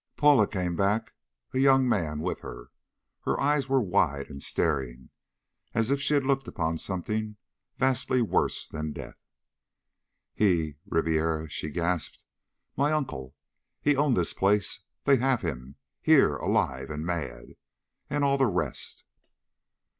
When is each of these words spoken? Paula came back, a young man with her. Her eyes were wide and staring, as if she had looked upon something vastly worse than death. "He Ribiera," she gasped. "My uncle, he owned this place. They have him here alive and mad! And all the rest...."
Paula 0.17 0.47
came 0.47 0.75
back, 0.75 1.13
a 1.53 1.59
young 1.59 1.87
man 1.87 2.21
with 2.21 2.39
her. 2.39 2.71
Her 3.19 3.39
eyes 3.39 3.69
were 3.69 3.83
wide 3.83 4.31
and 4.31 4.41
staring, 4.41 5.11
as 5.75 5.91
if 5.91 6.01
she 6.01 6.15
had 6.15 6.25
looked 6.25 6.47
upon 6.47 6.79
something 6.79 7.35
vastly 7.77 8.19
worse 8.19 8.67
than 8.67 8.93
death. 8.93 9.19
"He 10.33 10.73
Ribiera," 10.87 11.47
she 11.51 11.69
gasped. 11.69 12.25
"My 12.75 12.91
uncle, 12.91 13.35
he 13.79 13.95
owned 13.95 14.17
this 14.17 14.33
place. 14.33 14.79
They 15.03 15.17
have 15.17 15.43
him 15.43 15.75
here 16.01 16.35
alive 16.35 16.89
and 16.89 17.05
mad! 17.05 17.53
And 18.09 18.23
all 18.23 18.39
the 18.39 18.47
rest...." 18.47 19.03